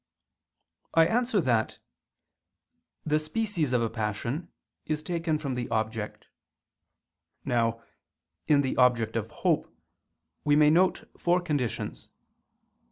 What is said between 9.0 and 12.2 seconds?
of hope, we may note four conditions.